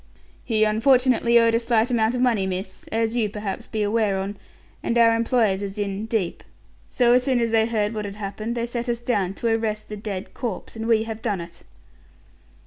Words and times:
"He 0.43 0.63
unfortunately 0.63 1.37
owed 1.37 1.53
a 1.53 1.59
slight 1.59 1.91
amount 1.91 2.15
of 2.15 2.21
money, 2.21 2.47
miss 2.47 2.87
as 2.91 3.15
you, 3.15 3.29
perhaps, 3.29 3.67
be 3.67 3.83
aware 3.83 4.17
on, 4.17 4.35
and 4.81 4.97
our 4.97 5.15
employers 5.15 5.61
is 5.61 5.77
in, 5.77 6.07
deep. 6.07 6.43
So, 6.89 7.13
as 7.13 7.21
soon 7.21 7.39
as 7.39 7.51
they 7.51 7.67
heard 7.67 7.93
what 7.93 8.05
had 8.05 8.15
happened, 8.15 8.55
they 8.55 8.65
sent 8.65 8.89
us 8.89 8.99
down 8.99 9.35
to 9.35 9.55
arrest 9.55 9.89
the 9.89 9.95
dead 9.97 10.33
corpse, 10.33 10.75
and 10.75 10.87
we 10.87 11.03
have 11.03 11.21
done 11.21 11.39
it." 11.39 11.61